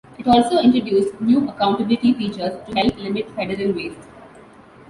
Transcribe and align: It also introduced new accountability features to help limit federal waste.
It 0.17 0.25
also 0.27 0.57
introduced 0.57 1.21
new 1.21 1.47
accountability 1.47 2.13
features 2.13 2.53
to 2.65 2.75
help 2.75 2.97
limit 2.97 3.29
federal 3.35 3.71
waste. 3.71 4.01